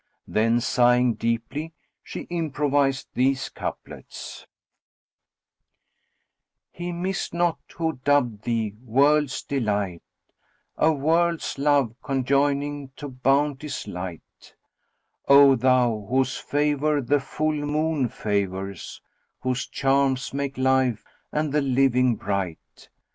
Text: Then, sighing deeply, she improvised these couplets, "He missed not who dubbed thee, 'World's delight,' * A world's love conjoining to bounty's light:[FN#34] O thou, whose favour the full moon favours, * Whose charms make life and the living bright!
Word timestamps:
Then, 0.27 0.59
sighing 0.61 1.13
deeply, 1.13 1.73
she 2.01 2.21
improvised 2.21 3.09
these 3.13 3.49
couplets, 3.49 4.47
"He 6.71 6.91
missed 6.91 7.35
not 7.35 7.59
who 7.77 7.99
dubbed 8.03 8.41
thee, 8.41 8.73
'World's 8.83 9.43
delight,' 9.43 10.01
* 10.39 10.77
A 10.77 10.91
world's 10.91 11.59
love 11.59 11.93
conjoining 12.01 12.89
to 12.95 13.09
bounty's 13.09 13.87
light:[FN#34] 13.87 14.53
O 15.27 15.55
thou, 15.55 16.07
whose 16.09 16.35
favour 16.35 16.99
the 16.99 17.19
full 17.19 17.53
moon 17.63 18.09
favours, 18.09 19.03
* 19.21 19.39
Whose 19.41 19.67
charms 19.67 20.33
make 20.33 20.57
life 20.57 21.05
and 21.31 21.53
the 21.53 21.61
living 21.61 22.15
bright! 22.15 22.89